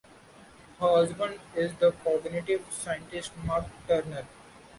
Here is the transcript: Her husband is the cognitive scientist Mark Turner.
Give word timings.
Her 0.79 0.87
husband 0.87 1.39
is 1.55 1.75
the 1.75 1.91
cognitive 1.91 2.65
scientist 2.71 3.33
Mark 3.45 3.65
Turner. 3.87 4.25